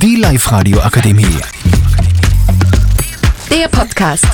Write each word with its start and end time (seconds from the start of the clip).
Die 0.00 0.14
Live-Radio 0.14 0.78
Akademie. 0.78 1.26
Der 3.50 3.66
Podcast. 3.66 4.24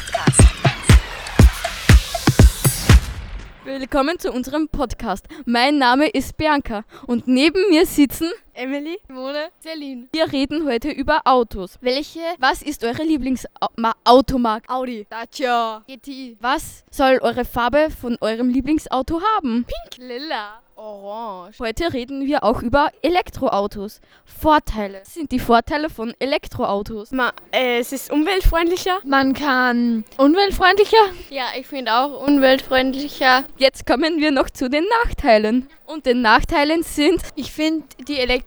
Willkommen 3.65 4.19
zu 4.19 4.31
unserem 4.31 4.69
Podcast. 4.69 5.27
Mein 5.47 5.79
Name 5.79 6.09
ist 6.09 6.37
Bianca 6.37 6.85
und 7.07 7.29
neben 7.29 7.71
mir 7.71 7.87
sitzen 7.87 8.31
Emily, 8.57 8.99
Simone, 9.09 9.49
Celine. 9.61 10.09
wir 10.13 10.31
reden 10.33 10.65
heute 10.67 10.91
über 10.91 11.23
Autos. 11.25 11.77
Welche? 11.81 12.21
Was 12.39 12.63
ist 12.63 12.85
eure 12.85 13.03
Lieblingsautomarke? 13.03 14.69
Audi, 14.69 15.07
Dacia, 15.11 15.83
GTI, 15.89 16.37
Was 16.41 16.85
soll 16.91 17.19
eure 17.23 17.45
Farbe 17.45 17.89
von 17.91 18.17
eurem 18.21 18.49
Lieblingsauto 18.51 19.21
haben? 19.37 19.67
Lila, 19.99 20.61
Orange. 20.77 21.59
Heute 21.59 21.93
reden 21.93 22.27
wir 22.27 22.45
auch 22.45 22.63
über 22.63 22.91
Elektroautos. 23.03 24.01
Vorteile. 24.25 25.01
Was 25.05 25.15
sind 25.15 25.33
die 25.33 25.39
Vorteile 25.41 25.89
von 25.91 26.15
Elektroautos? 26.19 27.11
Ma, 27.13 27.33
äh, 27.53 27.79
es 27.79 27.93
ist 27.93 28.11
umweltfreundlicher. 28.13 28.99
Man 29.05 29.35
kann 29.35 30.05
umweltfreundlicher. 30.17 30.97
Ja, 31.31 31.47
ich 31.59 31.67
finde 31.67 31.93
auch 31.95 32.27
umweltfreundlicher. 32.27 33.45
Jetzt 33.57 33.87
kommen 33.87 34.21
wir 34.21 34.31
noch 34.31 34.51
zu 34.51 34.69
den 34.71 34.85
Nachteilen. 35.05 35.69
Und 35.87 36.07
den 36.07 36.23
Nachteilen 36.23 36.83
sind, 36.83 37.21
Ich 37.37 37.53
finde 37.53 37.85
die 38.09 38.19
Elektroautos 38.19 38.44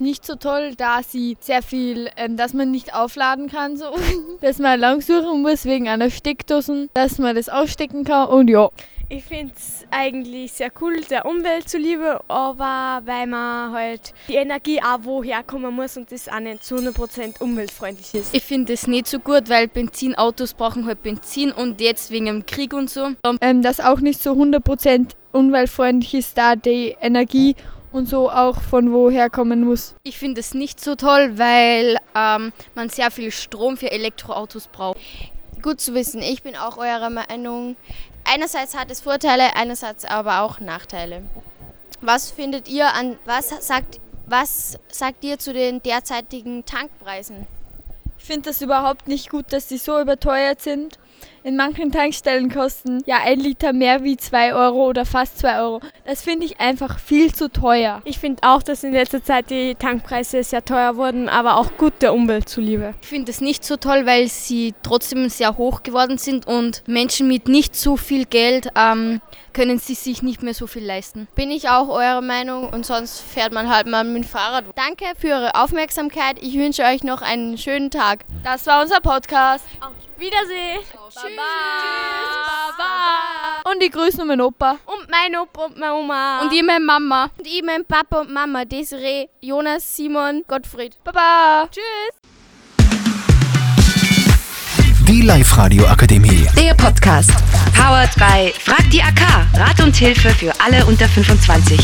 nicht 0.00 0.24
so 0.24 0.34
toll, 0.36 0.74
da 0.76 1.00
sie 1.02 1.36
sehr 1.40 1.62
viel, 1.62 2.10
ähm, 2.16 2.36
dass 2.36 2.52
man 2.52 2.70
nicht 2.70 2.94
aufladen 2.94 3.48
kann, 3.48 3.76
so. 3.76 3.94
dass 4.40 4.58
man 4.58 4.80
lang 4.80 5.00
suchen 5.00 5.42
muss 5.42 5.64
wegen 5.64 5.88
einer 5.88 6.10
Steckdose, 6.10 6.88
dass 6.94 7.18
man 7.18 7.36
das 7.36 7.48
ausstecken 7.48 8.04
kann 8.04 8.28
und 8.28 8.48
ja. 8.48 8.70
Ich 9.10 9.24
finde 9.24 9.54
es 9.56 9.86
eigentlich 9.90 10.52
sehr 10.52 10.70
cool, 10.82 11.00
der 11.08 11.24
Umwelt 11.24 11.66
zuliebe, 11.66 12.20
aber 12.28 13.00
weil 13.06 13.26
man 13.26 13.72
halt 13.72 14.12
die 14.28 14.34
Energie 14.34 14.82
auch 14.82 14.98
woher 15.02 15.42
kommen 15.42 15.74
muss 15.74 15.96
und 15.96 16.12
das 16.12 16.28
auch 16.28 16.40
nicht 16.40 16.62
zu 16.62 16.76
100% 16.76 17.40
umweltfreundlich 17.40 18.14
ist. 18.14 18.34
ich 18.34 18.42
finde 18.42 18.74
es 18.74 18.86
nicht 18.86 19.06
so 19.06 19.18
gut, 19.18 19.48
weil 19.48 19.66
Benzinautos 19.66 20.52
brauchen 20.52 20.84
halt 20.84 21.02
Benzin 21.02 21.52
und 21.52 21.80
jetzt 21.80 22.10
wegen 22.10 22.26
dem 22.26 22.44
Krieg 22.44 22.74
und 22.74 22.90
so. 22.90 23.12
Ähm, 23.40 23.62
das 23.62 23.80
auch 23.80 24.00
nicht 24.00 24.22
so 24.22 24.32
100% 24.32 25.06
umweltfreundlich 25.32 26.12
ist, 26.12 26.36
da 26.36 26.54
die 26.54 26.94
Energie 27.00 27.56
und 27.92 28.08
so 28.08 28.30
auch 28.30 28.60
von 28.60 28.92
woher 28.92 29.30
kommen 29.30 29.64
muss. 29.64 29.94
Ich 30.02 30.18
finde 30.18 30.40
es 30.40 30.54
nicht 30.54 30.80
so 30.80 30.94
toll, 30.94 31.38
weil 31.38 31.96
ähm, 32.14 32.52
man 32.74 32.88
sehr 32.88 33.10
viel 33.10 33.30
Strom 33.30 33.76
für 33.76 33.90
Elektroautos 33.90 34.68
braucht. 34.68 34.98
Gut 35.62 35.80
zu 35.80 35.94
wissen. 35.94 36.22
Ich 36.22 36.42
bin 36.42 36.56
auch 36.56 36.76
eurer 36.76 37.10
Meinung. 37.10 37.76
Einerseits 38.24 38.76
hat 38.76 38.90
es 38.90 39.00
Vorteile, 39.00 39.56
einerseits 39.56 40.04
aber 40.04 40.42
auch 40.42 40.60
Nachteile. 40.60 41.22
Was 42.00 42.30
findet 42.30 42.68
ihr 42.68 42.94
an, 42.94 43.16
was 43.24 43.48
sagt, 43.66 44.00
was 44.26 44.78
sagt 44.88 45.24
ihr 45.24 45.38
zu 45.38 45.52
den 45.52 45.82
derzeitigen 45.82 46.64
Tankpreisen? 46.64 47.46
Ich 48.18 48.24
finde 48.24 48.50
das 48.50 48.60
überhaupt 48.60 49.08
nicht 49.08 49.30
gut, 49.30 49.46
dass 49.52 49.68
die 49.68 49.78
so 49.78 50.00
überteuert 50.00 50.60
sind. 50.60 50.98
In 51.44 51.56
manchen 51.56 51.92
Tankstellen 51.92 52.52
kosten 52.52 53.02
ja 53.06 53.20
ein 53.24 53.38
Liter 53.40 53.72
mehr 53.72 54.02
wie 54.04 54.16
2 54.16 54.54
Euro 54.54 54.86
oder 54.86 55.06
fast 55.06 55.38
2 55.38 55.60
Euro. 55.60 55.80
Das 56.04 56.22
finde 56.22 56.44
ich 56.44 56.60
einfach 56.60 56.98
viel 56.98 57.32
zu 57.32 57.50
teuer. 57.50 58.02
Ich 58.04 58.18
finde 58.18 58.42
auch, 58.42 58.62
dass 58.62 58.84
in 58.84 58.92
letzter 58.92 59.22
Zeit 59.22 59.50
die 59.50 59.74
Tankpreise 59.74 60.42
sehr 60.42 60.64
teuer 60.64 60.96
wurden, 60.96 61.28
aber 61.28 61.56
auch 61.56 61.76
gut 61.78 61.94
der 62.02 62.12
Umwelt 62.12 62.48
zuliebe. 62.48 62.94
Ich 63.00 63.08
finde 63.08 63.30
es 63.30 63.40
nicht 63.40 63.64
so 63.64 63.76
toll, 63.76 64.04
weil 64.04 64.28
sie 64.28 64.74
trotzdem 64.82 65.28
sehr 65.28 65.56
hoch 65.56 65.82
geworden 65.82 66.18
sind 66.18 66.46
und 66.46 66.82
Menschen 66.86 67.28
mit 67.28 67.48
nicht 67.48 67.76
so 67.76 67.96
viel 67.96 68.26
Geld 68.26 68.68
ähm, 68.76 69.20
können 69.52 69.78
sie 69.78 69.94
sich 69.94 70.22
nicht 70.22 70.42
mehr 70.42 70.54
so 70.54 70.66
viel 70.66 70.84
leisten. 70.84 71.28
Bin 71.34 71.50
ich 71.50 71.68
auch 71.68 71.88
eurer 71.88 72.20
Meinung 72.20 72.68
und 72.68 72.84
sonst 72.84 73.20
fährt 73.20 73.52
man 73.52 73.74
halt 73.74 73.86
mal 73.86 74.04
mit 74.04 74.24
dem 74.24 74.28
Fahrrad. 74.28 74.64
Danke 74.74 75.04
für 75.18 75.28
eure 75.28 75.54
Aufmerksamkeit. 75.54 76.42
Ich 76.42 76.54
wünsche 76.58 76.82
euch 76.82 77.04
noch 77.04 77.22
einen 77.22 77.56
schönen 77.56 77.90
Tag. 77.90 78.24
Das 78.44 78.66
war 78.66 78.82
unser 78.82 79.00
Podcast. 79.00 79.64
Wiedersehen! 80.18 80.80
Und 83.70 83.82
die 83.82 83.88
grüßen 83.88 84.26
meinen 84.26 84.40
Opa. 84.40 84.78
Und 84.86 85.08
mein 85.08 85.36
Opa 85.36 85.66
und 85.66 85.78
meine 85.78 85.94
Oma. 85.94 86.40
Und 86.42 86.52
ich 86.52 86.62
meine 86.62 86.84
Mama. 86.84 87.30
Und 87.38 87.46
ich, 87.46 87.62
mein 87.62 87.84
Papa 87.84 88.22
und 88.22 88.32
Mama, 88.32 88.64
Desiree, 88.64 89.28
Jonas, 89.40 89.96
Simon, 89.96 90.42
Gottfried. 90.48 90.96
Baba. 91.04 91.68
Die 95.06 95.22
Live-Radio 95.22 95.86
Akademie. 95.86 96.48
Der 96.56 96.74
Podcast. 96.74 97.30
Powered 97.76 98.14
by 98.16 98.52
Frag 98.58 98.90
die 98.90 99.00
AK. 99.00 99.20
Rat 99.54 99.80
und 99.80 99.94
Hilfe 99.94 100.30
für 100.30 100.52
alle 100.60 100.84
unter 100.86 101.08
25. 101.08 101.78